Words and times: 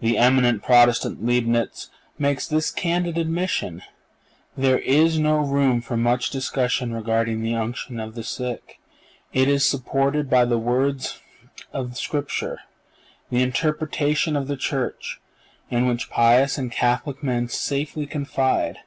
The 0.00 0.18
eminent 0.18 0.64
Protestant 0.64 1.24
Leibnitz 1.24 1.88
makes 2.18 2.48
this 2.48 2.72
candid 2.72 3.16
admission: 3.16 3.80
"There 4.56 4.80
is 4.80 5.20
no 5.20 5.38
room 5.38 5.80
for 5.80 5.96
much 5.96 6.30
discussion 6.30 6.92
regarding 6.92 7.40
the 7.42 7.54
unction 7.54 8.00
of 8.00 8.16
the 8.16 8.24
sick. 8.24 8.80
It 9.32 9.46
is 9.46 9.64
supported 9.64 10.28
by 10.28 10.46
the 10.46 10.58
words 10.58 11.20
of 11.72 11.96
Scripture, 11.96 12.58
the 13.30 13.40
interpretation 13.44 14.34
of 14.34 14.48
the 14.48 14.56
Church, 14.56 15.20
in 15.70 15.86
which 15.86 16.10
pious 16.10 16.58
and 16.58 16.72
Catholic 16.72 17.22
men 17.22 17.48
safely 17.48 18.04
confide. 18.04 18.78